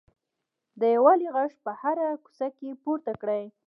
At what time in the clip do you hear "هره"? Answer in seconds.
1.81-2.07